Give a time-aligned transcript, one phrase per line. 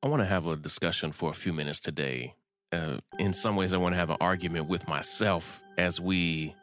[0.00, 2.36] I want to have a discussion for a few minutes today.
[2.72, 6.54] Uh, in some ways, I want to have an argument with myself as we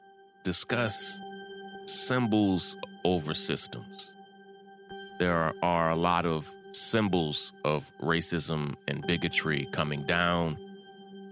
[0.45, 1.19] discuss
[1.85, 4.13] symbols over systems.
[5.19, 10.57] There are, are a lot of symbols of racism and bigotry coming down,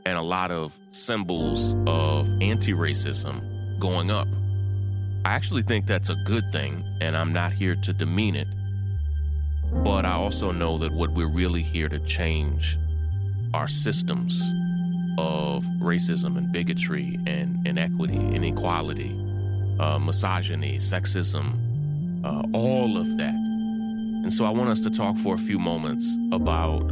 [0.06, 4.28] and a lot of symbols of anti racism going up.
[5.24, 8.48] I actually think that's a good thing, and I'm not here to demean it.
[9.76, 12.78] But I also know that what we're really here to change
[13.54, 14.42] are systems
[15.18, 19.12] of racism and bigotry and inequity, inequality,
[19.80, 23.34] uh, misogyny, sexism, uh, all of that.
[23.34, 26.90] And so I want us to talk for a few moments about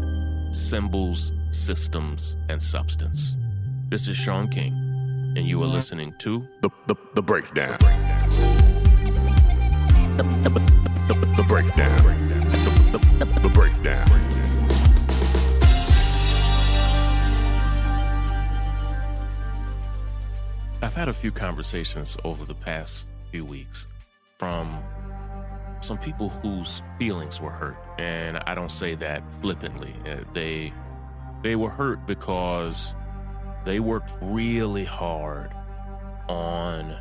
[0.51, 3.37] symbols, systems, and substance.
[3.89, 4.73] This is Shaun King,
[5.37, 7.77] and you are listening to The, the, the breakdown.
[10.17, 10.49] The, the,
[11.07, 12.03] the, the breakdown.
[12.03, 14.07] The, the, the, the breakdown.
[20.83, 23.87] I've had a few conversations over the past few weeks
[24.39, 24.83] from
[25.79, 29.93] some people whose feelings were hurt, and I don't say that flippantly.
[30.05, 30.73] Uh, They
[31.43, 32.93] they were hurt because
[33.63, 35.51] they worked really hard
[36.27, 36.95] on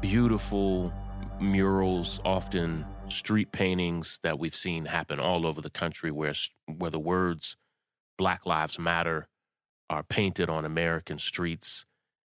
[0.00, 0.92] beautiful
[1.40, 6.34] murals, often street paintings that we've seen happen all over the country, where
[6.66, 7.56] where the words
[8.18, 9.28] "Black Lives Matter"
[9.88, 11.86] are painted on American streets.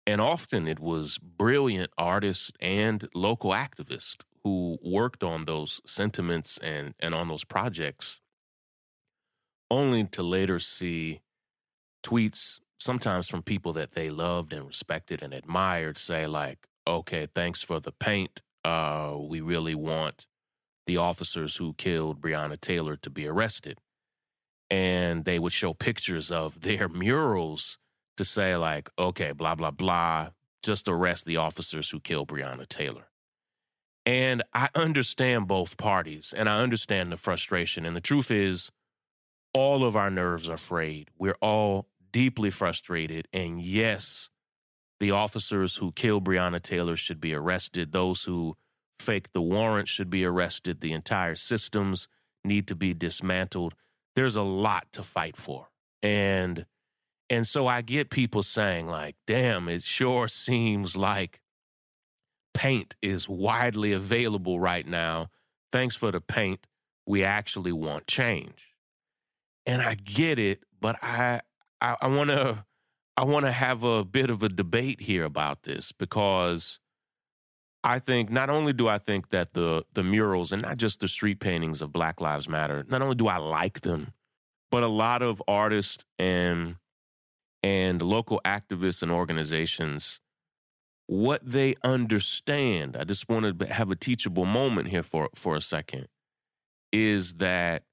[0.08, 6.94] And often it was brilliant artists and local activists who worked on those sentiments and,
[7.00, 8.20] and on those projects,
[9.72, 11.22] only to later see
[12.06, 17.64] tweets, sometimes from people that they loved and respected and admired, say, like, okay, thanks
[17.64, 18.44] for the paint.
[18.64, 20.28] Uh, we really want
[20.86, 23.80] the officers who killed Breonna Taylor to be arrested.
[24.70, 27.78] And they would show pictures of their murals
[28.18, 30.30] to say like, okay, blah blah blah,
[30.64, 33.08] just arrest the officers who killed Breonna Taylor.
[34.06, 37.86] And I understand both parties, and I understand the frustration.
[37.86, 38.72] And the truth is,
[39.54, 41.10] all of our nerves are frayed.
[41.18, 43.28] We're all deeply frustrated.
[43.34, 44.30] And yes,
[45.00, 47.92] the officers who killed Breonna Taylor should be arrested.
[47.92, 48.56] Those who
[49.00, 50.80] faked the warrant should be arrested.
[50.80, 52.08] The entire systems
[52.44, 53.76] need to be dismantled.
[54.16, 55.70] There's a lot to fight for.
[56.02, 56.66] And
[57.30, 61.42] and so I get people saying, like, damn, it sure seems like
[62.54, 65.30] paint is widely available right now.
[65.72, 66.68] Thanks for the paint.
[67.06, 68.76] We actually want change.
[69.66, 71.42] And I get it, but I
[71.82, 72.66] I, I wanna
[73.18, 76.80] I wanna have a bit of a debate here about this because
[77.86, 81.08] I think not only do I think that the the murals and not just the
[81.08, 84.12] street paintings of Black Lives Matter, not only do I like them,
[84.72, 86.76] but a lot of artists and
[87.64, 90.20] and local activists and organizations
[91.08, 95.62] what they understand i just want to have a teachable moment here for for a
[95.62, 96.08] second
[96.92, 97.84] is that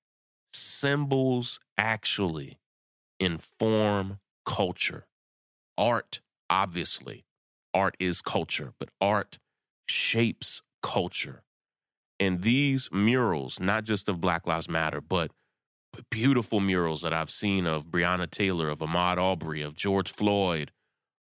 [0.53, 2.59] symbols actually
[3.21, 5.07] inform culture.
[5.79, 6.21] Art
[6.51, 7.25] obviously
[7.73, 9.39] art is culture but art
[9.93, 11.43] shapes culture
[12.19, 15.31] and these murals not just of black lives matter but
[16.11, 20.73] beautiful murals that I've seen of Breonna Taylor, of Ahmaud Arbery, of George Floyd,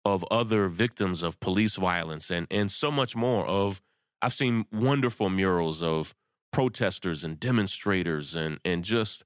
[0.04, 3.46] of other victims of police violence, and and so much more.
[3.46, 3.82] Of
[4.22, 6.14] I've seen wonderful murals of
[6.52, 9.24] protesters and demonstrators, and and just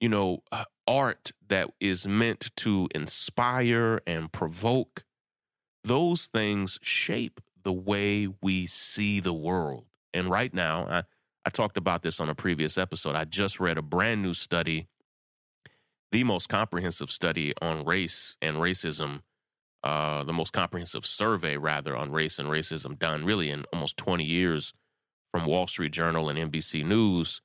[0.00, 5.04] you know uh, art that is meant to inspire and provoke.
[5.84, 9.86] Those things shape the way we see the world.
[10.14, 11.02] And right now, I,
[11.44, 13.14] I talked about this on a previous episode.
[13.14, 14.88] I just read a brand new study,
[16.12, 19.22] the most comprehensive study on race and racism,
[19.84, 24.24] uh, the most comprehensive survey, rather, on race and racism done really in almost 20
[24.24, 24.74] years
[25.30, 27.40] from Wall Street Journal and NBC News,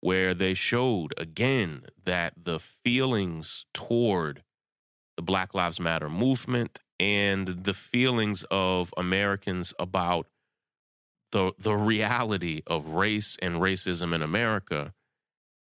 [0.00, 4.42] where they showed again that the feelings toward
[5.16, 10.26] the Black Lives Matter movement and the feelings of Americans about
[11.32, 14.94] the the reality of race and racism in America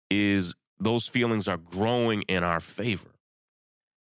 [0.09, 3.11] is those feelings are growing in our favor.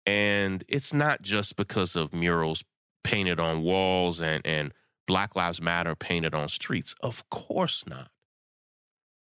[0.06, 2.64] And it's not just because of murals
[3.04, 4.74] painted on walls and, and
[5.06, 6.96] Black Lives Matter painted on streets.
[7.02, 8.10] Of course not.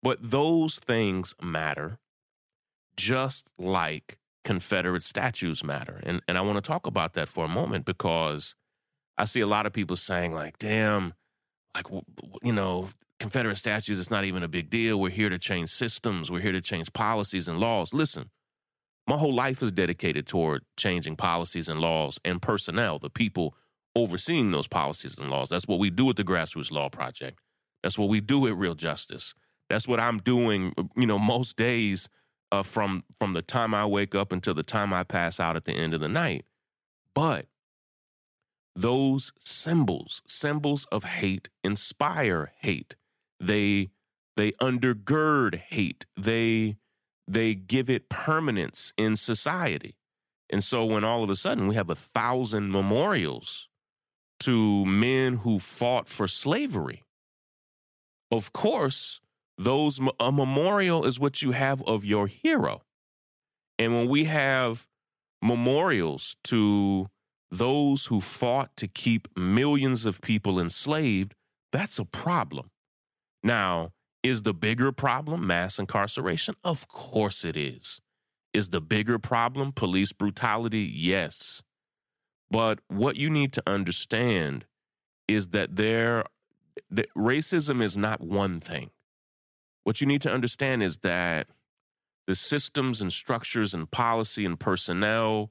[0.03, 1.99] But those things matter
[2.97, 6.01] just like Confederate statues matter.
[6.05, 8.55] And, and I want to talk about that for a moment because
[9.19, 11.15] I see a lot of people saying, like, damn,
[11.75, 11.87] like
[12.43, 12.89] you know
[13.21, 16.53] confederate statues it's not even a big deal we're here to change systems we're here
[16.53, 18.31] to change policies and laws listen
[19.07, 23.55] My whole life is dedicated toward changing policies and laws and personnel, the people
[23.97, 25.51] overseeing those policies and laws.
[25.51, 27.41] That's what we do at the Grassroots Law Project.
[27.83, 29.35] That's what we do at Real Justice.
[29.71, 32.09] That's what I'm doing, uh, you know, most days
[32.55, 35.65] uh, from from the time I wake up until the time I pass out at
[35.65, 36.45] the end of the night.
[37.15, 37.47] But
[38.77, 42.95] those symbols, symbols of hate, inspire hate.
[43.41, 43.91] They
[44.37, 46.07] they undergird hate.
[46.17, 46.77] They
[47.27, 49.97] they give it permanence in society.
[50.51, 53.69] And so when all of a sudden we have a thousand memorials
[54.41, 57.03] to men who fought for slavery,
[58.31, 59.21] of course,
[59.57, 62.83] those a memorial is what you have of your hero.
[63.79, 64.87] And when we have
[65.43, 67.09] memorials to
[67.51, 71.35] those who fought to keep millions of people enslaved,
[71.73, 72.71] that's a problem.
[73.43, 73.91] Now,
[74.23, 76.55] is the bigger problem mass incarceration?
[76.65, 78.01] Of course it is.
[78.53, 80.91] Is the bigger problem police brutality?
[80.95, 81.63] Yes.
[82.51, 84.65] But what you need to understand
[85.29, 86.25] is that there
[86.91, 88.91] that racism is not one thing.
[89.85, 91.47] What you need to understand is that
[92.27, 95.51] the systems and structures and policy and personnel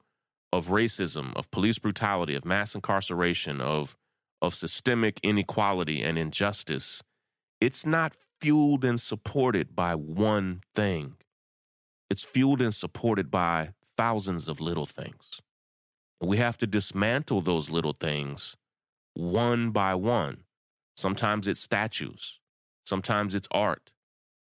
[0.52, 3.96] of racism, of police brutality, of mass incarceration, of
[4.42, 7.02] of systemic inequality and injustice,
[7.60, 11.14] it's not fueled and supported by one thing.
[12.10, 15.40] It's fueled and supported by thousands of little things.
[16.20, 18.56] And we have to dismantle those little things
[19.14, 20.44] one by one.
[20.96, 22.38] Sometimes it's statues,
[22.84, 23.93] sometimes it's art.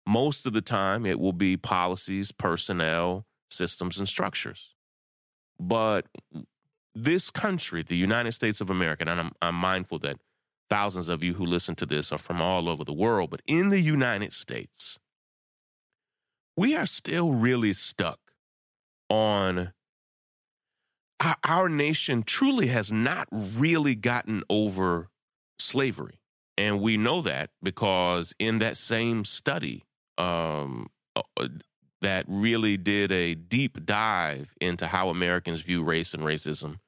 [0.05, 4.75] Most of the time, it will be policies, personnel, systems, and structures.
[5.59, 6.07] But
[6.93, 10.17] this country, the United States of America, and I'm, I'm mindful that
[10.69, 13.69] thousands of you who listen to this are from all over the world, but in
[13.69, 14.99] the United States,
[16.57, 18.19] we are still really stuck
[19.09, 19.73] on
[21.19, 25.09] our, our nation truly has not really gotten over
[25.57, 26.19] slavery.
[26.57, 29.83] And we know that because in that same study
[30.17, 31.47] um, uh, uh,
[32.01, 36.79] that really did a deep dive into how Americans view race and racism,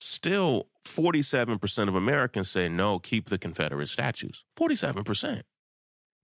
[0.00, 4.44] still 47% of Americans say no, keep the Confederate statues.
[4.58, 5.42] 47%.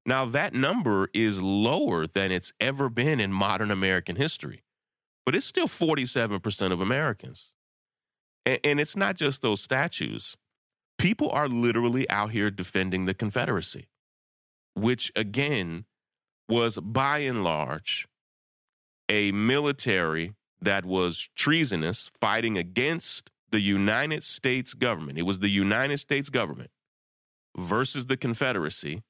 [0.07, 4.63] Now, that number is lower than it's ever been in modern American history,
[5.25, 7.53] but it's still 47% of Americans.
[8.45, 10.37] And, and, it's not just those statues.
[10.99, 13.89] People are literally out here defending the Confederacy,
[14.75, 15.87] which again
[16.49, 18.07] was by and large
[19.09, 25.19] a military that was treasonous, fighting against the United States government.
[25.19, 26.71] It was the United States government
[27.57, 29.03] versus the Confederacy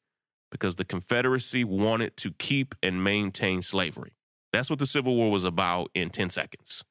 [0.51, 4.13] because the Confederacy wanted to keep and maintain slavery.
[4.53, 6.85] That's what the Civil War was about in 10 seconds.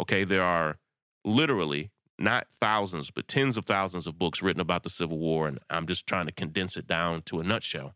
[0.00, 0.78] Okay, there are
[1.24, 5.58] literally not thousands, but tens of thousands of books written about the Civil War, and
[5.70, 7.94] I'm just trying to condense it down to a nutshell.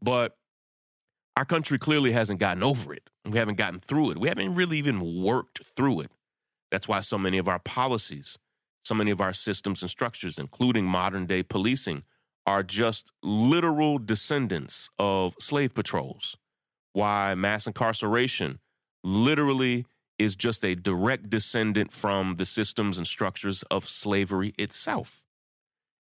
[0.00, 0.36] But
[1.40, 3.08] our country clearly hasn't gotten over it.
[3.24, 4.18] We haven't gotten through it.
[4.18, 6.10] We haven't really even worked through it.
[6.70, 8.36] That's why so many of our policies,
[8.84, 12.02] so many of our systems and structures, including modern day policing,
[12.46, 16.36] are just literal descendants of slave patrols.
[16.92, 18.58] Why mass incarceration
[19.02, 19.86] literally
[20.18, 25.22] is just a direct descendant from the systems and structures of slavery itself.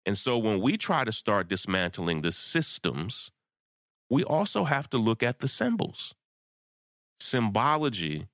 [0.05, 3.31] And so when we try to start dismantling the systems,
[4.09, 6.15] we also have to look at the symbols.
[7.19, 8.27] Symbology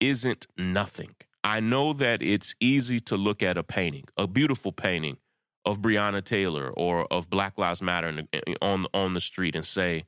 [0.00, 1.14] isn't nothing.
[1.42, 5.16] I know that it's easy to look at a painting, a beautiful painting
[5.64, 8.22] of Breonna Taylor or of Black Lives Matter
[8.60, 10.04] on on the street and say,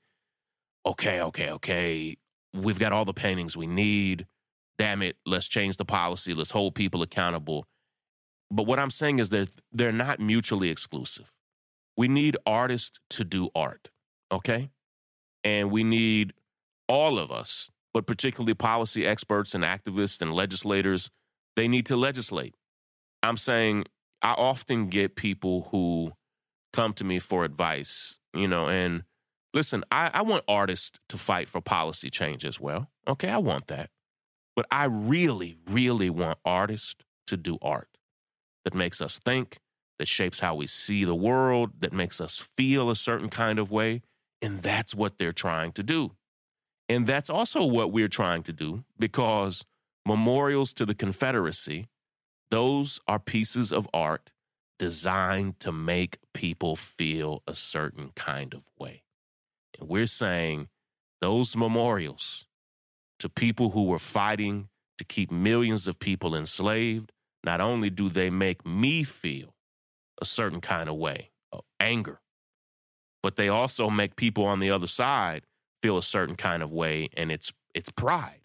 [0.85, 2.17] "Okay, okay, okay,
[2.53, 4.27] we've got all the paintings we need.
[4.79, 6.35] Damn it, let's change the policy.
[6.35, 7.67] Let's hold people accountable."
[8.51, 11.33] But what I'm saying is that they're not mutually exclusive.
[11.97, 13.91] We need artists to do art,
[14.33, 14.71] okay?
[15.49, 16.35] And we need
[16.89, 21.11] all of us, but particularly policy experts and activists and legislators
[21.57, 22.55] they need to legislate.
[23.23, 23.87] I'm saying
[24.23, 26.13] I often get people who
[26.73, 29.05] come to me for advice, you know, and
[29.55, 32.91] listen, I, I want artists to fight for policy change as well.
[33.09, 33.91] Okay, I want that.
[34.55, 37.89] But I really, really want artists to do art
[38.65, 39.59] that makes us think,
[39.99, 43.73] that shapes how we see the world, that makes us feel a certain kind of
[43.73, 44.03] way.
[44.41, 46.13] And that's what they're trying to do.
[46.89, 49.65] And that's also what we're trying to do because
[50.07, 51.89] memorials to the Confederacy,
[52.51, 54.31] those are pieces of art
[54.79, 59.03] designed to make people feel a certain kind of way.
[59.79, 60.69] And we're saying
[61.21, 62.47] those memorials
[63.19, 64.69] to people who were fighting
[64.99, 67.13] to keep millions of people enslaved,
[67.45, 69.55] not only do they make me feel
[70.21, 72.21] a certain kind of way, of anger,
[73.29, 75.45] but they also make people on the other side
[75.83, 78.41] feel a certain kind of way, and it's it's pride.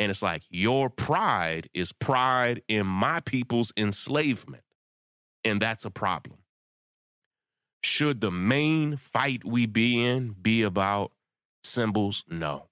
[0.00, 4.64] And it's like your pride is pride in my people's enslavement.
[5.44, 6.38] And that's a problem.
[7.84, 11.12] Should the main fight we be in be about
[11.62, 12.24] symbols?
[12.28, 12.66] No.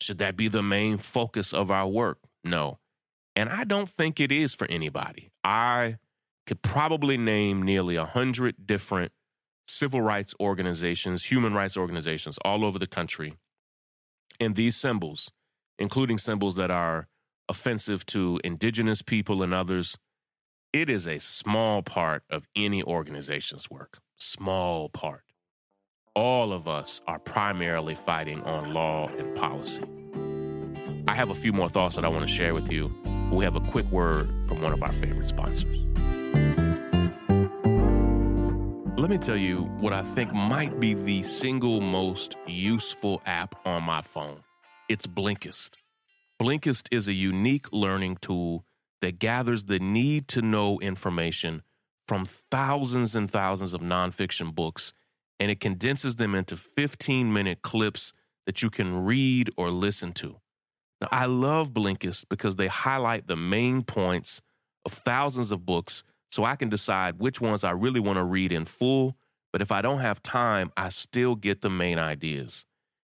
[0.00, 2.18] Should that be the main focus of our work?
[2.42, 2.80] No.
[3.36, 5.30] And I don't think it is for anybody.
[5.44, 5.98] I
[6.44, 9.12] could probably name nearly a hundred different
[9.66, 13.34] civil rights organizations, human rights organizations all over the country.
[14.40, 15.30] And these symbols,
[15.78, 17.08] including symbols that are
[17.48, 19.96] offensive to indigenous people and others,
[20.72, 25.24] it is a small part of any organization's work small part.
[26.14, 29.82] All of us are primarily fighting on law and policy.
[31.08, 32.94] I have a few more thoughts that I want to share with you.
[33.32, 35.82] We have a quick word from one of our favorite sponsors.
[39.02, 43.82] Let me tell you what I think might be the single most useful app on
[43.82, 44.44] my phone.
[44.88, 45.70] It's Blinkist.
[46.40, 48.64] Blinkist is a unique learning tool
[49.00, 51.62] that gathers the need to know information
[52.06, 54.94] from thousands and thousands of nonfiction books
[55.40, 58.12] and it condenses them into 15 minute clips
[58.46, 60.36] that you can read or listen to.
[61.00, 64.40] Now, I love Blinkist because they highlight the main points
[64.86, 68.52] of thousands of books so I can decide which ones I really want to read
[68.52, 69.18] in full.
[69.52, 72.64] But if I don't have time, I still get the main ideas.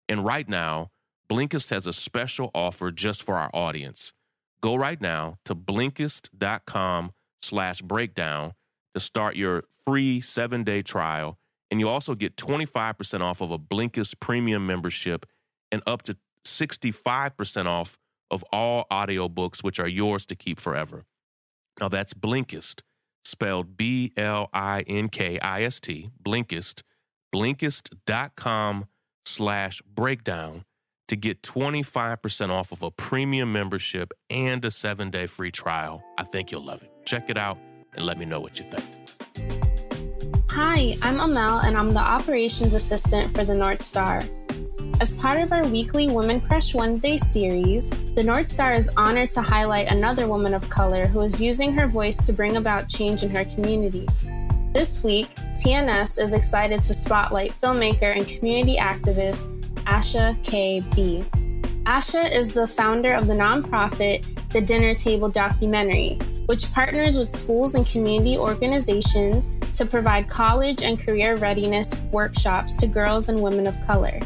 [0.07, 0.91] And right now,
[1.27, 4.13] Blinkist has a special offer just for our audience.
[4.61, 8.53] Go right now to Blinkist.com slash breakdown
[8.93, 11.39] to start your free seven day trial.
[11.71, 15.25] And you also get 25% off of a Blinkist premium membership
[15.71, 16.15] and up to
[16.45, 17.97] 65% off
[18.29, 21.05] of all audiobooks, which are yours to keep forever.
[21.79, 22.81] Now that's Blinkist,
[23.25, 26.81] spelled B L I N K I S T, Blinkist,
[27.33, 28.85] blinkist.com
[29.25, 30.63] slash breakdown
[31.07, 36.03] to get 25% off of a premium membership and a seven day free trial.
[36.17, 36.91] I think you'll love it.
[37.05, 37.57] Check it out
[37.93, 38.85] and let me know what you think.
[40.49, 44.23] Hi, I'm Amel, and I'm the operations assistant for the North Star.
[45.01, 49.41] As part of our weekly Women Crush Wednesday series, the North Star is honored to
[49.41, 53.29] highlight another woman of color who is using her voice to bring about change in
[53.29, 54.07] her community.
[54.73, 59.51] This week, TNS is excited to spotlight filmmaker and community activist
[59.83, 60.79] Asha K.
[60.95, 61.25] B.
[61.85, 67.75] Asha is the founder of the nonprofit The Dinner Table Documentary, which partners with schools
[67.75, 73.79] and community organizations to provide college and career readiness workshops to girls and women of
[73.81, 74.19] color.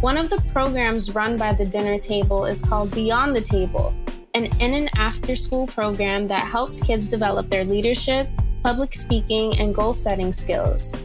[0.00, 3.94] One of the programs run by the dinner table is called Beyond the Table,
[4.34, 8.28] an in and after school program that helps kids develop their leadership,
[8.62, 10.96] public speaking, and goal setting skills.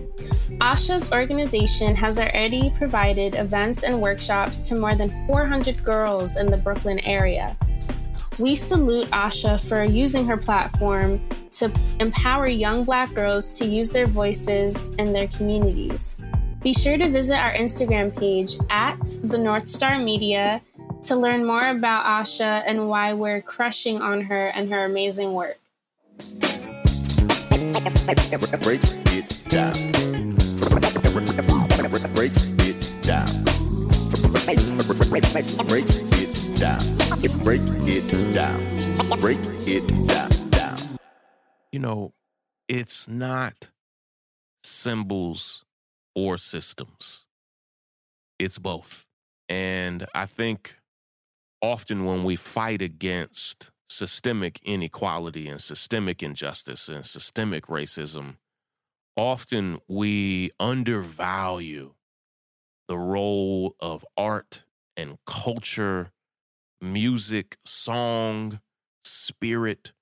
[0.60, 6.58] Asha's organization has already provided events and workshops to more than 400 girls in the
[6.58, 7.56] Brooklyn area.
[8.40, 11.22] We salute Asha for using her platform
[11.52, 16.18] to empower young Black girls to use their voices in their communities.
[16.64, 20.62] Be sure to visit our Instagram page at the North Star Media
[21.02, 25.58] to learn more about Asha and why we're crushing on her and her amazing work.
[28.62, 29.82] Break it down.
[32.14, 33.42] Break it down.
[35.74, 36.98] Break it down.
[37.42, 39.20] Break it down.
[39.20, 40.30] Break it down.
[40.52, 40.78] Down.
[41.72, 42.14] You know,
[42.68, 43.72] it's not
[44.64, 45.66] symbols
[46.16, 47.26] or systems,
[48.40, 49.06] it's both.
[49.50, 50.78] And I think
[51.62, 58.38] often when we fight against systemic inequality and systemic injustice and systemic racism,
[59.16, 61.94] often we undervalue
[62.88, 64.64] the role of art
[64.98, 66.12] and culture,
[66.82, 68.60] music, song,
[69.06, 69.94] spirit.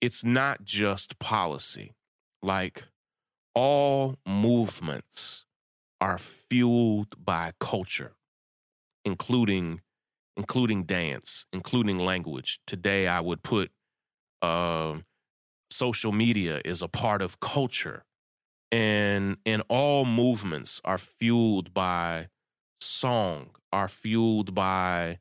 [0.00, 1.94] It's not just policy.
[2.42, 2.84] Like
[3.56, 5.46] all movements
[6.00, 8.14] are fueled by culture,
[9.04, 9.80] including
[10.36, 12.60] including dance, including language.
[12.66, 13.70] Today, I would put
[14.42, 14.96] uh,
[15.70, 18.04] social media is a part of culture
[18.72, 22.28] and and all movements are fueled by
[22.80, 25.18] song are fueled by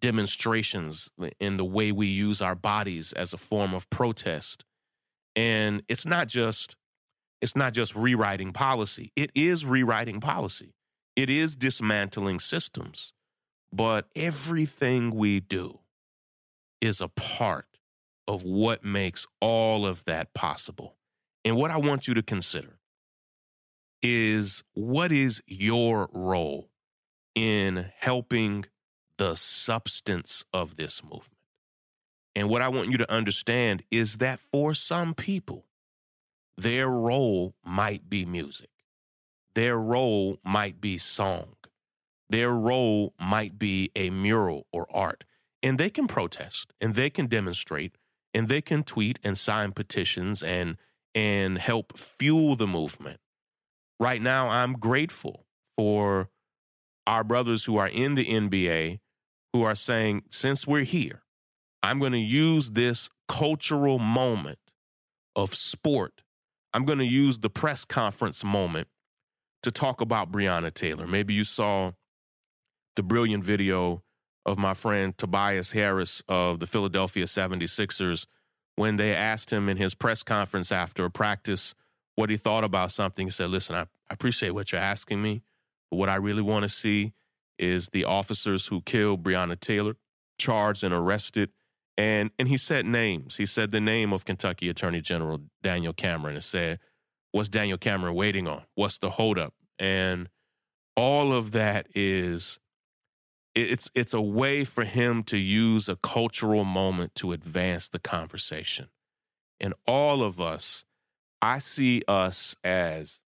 [0.00, 1.10] demonstrations
[1.40, 4.64] in the way we use our bodies as a form of protest
[5.34, 6.76] and it's not just
[7.42, 10.74] it's not just rewriting policy it is rewriting policy
[11.14, 13.12] it is dismantling systems
[13.72, 15.80] but everything we do
[16.82, 17.78] is a part
[18.28, 20.96] of what makes all of that possible.
[21.44, 22.78] And what I want you to consider
[24.02, 26.68] is what is your role
[27.34, 28.66] in helping
[29.16, 31.38] the substance of this movement?
[32.34, 35.66] And what I want you to understand is that for some people,
[36.62, 38.70] their role might be music.
[39.54, 41.56] Their role might be song.
[42.28, 45.24] Their role might be a mural or art.
[45.62, 47.96] And they can protest and they can demonstrate
[48.32, 50.76] and they can tweet and sign petitions and
[51.14, 53.20] and help fuel the movement.
[54.00, 56.30] Right now I'm grateful for
[57.06, 59.00] our brothers who are in the NBA
[59.52, 61.22] who are saying since we're here
[61.82, 64.58] I'm going to use this cultural moment
[65.34, 66.21] of sport.
[66.72, 68.88] I'm going to use the press conference moment
[69.62, 71.06] to talk about Breonna Taylor.
[71.06, 71.92] Maybe you saw
[72.96, 74.02] the brilliant video
[74.44, 78.26] of my friend Tobias Harris of the Philadelphia 76ers
[78.76, 81.74] when they asked him in his press conference after a practice
[82.16, 83.26] what he thought about something.
[83.26, 85.42] He said, Listen, I, I appreciate what you're asking me,
[85.90, 87.12] but what I really want to see
[87.58, 89.96] is the officers who killed Breonna Taylor
[90.38, 91.50] charged and arrested.
[91.98, 93.36] And, and he said names.
[93.36, 96.78] He said the name of Kentucky Attorney General Daniel Cameron and said,
[97.32, 98.62] What's Daniel Cameron waiting on?
[98.74, 99.54] What's the holdup?
[99.78, 100.28] And
[100.96, 102.60] all of that is
[103.54, 108.88] it's it's a way for him to use a cultural moment to advance the conversation.
[109.60, 110.84] And all of us,
[111.40, 113.20] I see us as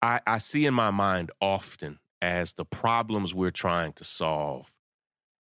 [0.00, 4.74] I, I see in my mind often as the problems we're trying to solve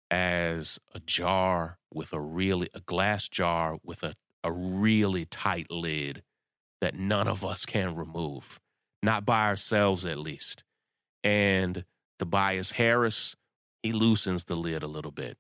[0.09, 6.23] as a jar with a really a glass jar with a, a really tight lid
[6.81, 8.59] that none of us can remove,
[9.01, 10.63] not by ourselves at least.
[11.23, 11.85] And
[12.19, 13.35] Tobias Harris,
[13.83, 15.37] he loosens the lid a little bit.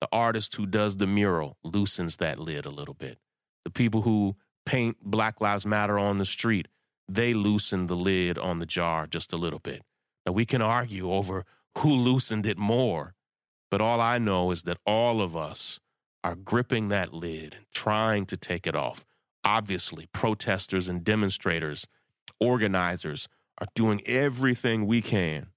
[0.00, 3.18] The artist who does the mural loosens that lid a little bit.
[3.64, 4.36] The people who
[4.66, 6.68] paint Black Lives Matter on the street,
[7.08, 9.82] they loosen the lid on the jar just a little bit.
[10.26, 11.44] Now, we can argue over
[11.78, 13.14] who loosened it more,
[13.70, 15.80] but all I know is that all of us
[16.22, 19.04] are gripping that lid and trying to take it off.
[19.44, 21.86] Obviously, protesters and demonstrators,
[22.40, 25.48] organizers are doing everything we can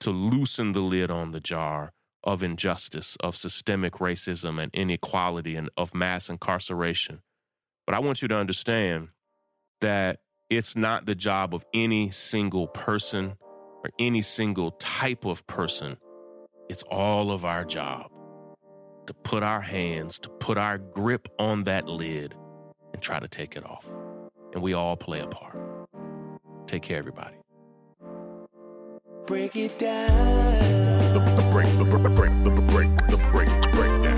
[0.00, 1.92] to loosen the lid on the jar
[2.22, 7.22] of injustice, of systemic racism and inequality, and of mass incarceration.
[7.86, 9.08] But I want you to understand
[9.80, 10.20] that
[10.50, 13.36] it's not the job of any single person
[13.82, 15.96] or any single type of person.
[16.70, 18.12] It's all of our job
[19.08, 22.36] to put our hands, to put our grip on that lid
[22.92, 23.88] and try to take it off.
[24.52, 25.58] And we all play a part.
[26.68, 27.34] Take care, everybody.
[29.26, 31.12] Break it down.
[31.12, 33.48] The, the break, the break, the break, the break, the break
[34.04, 34.10] down.